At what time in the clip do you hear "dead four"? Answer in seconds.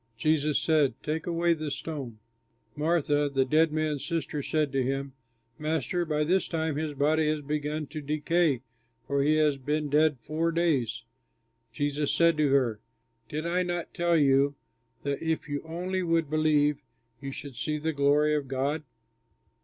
9.91-10.51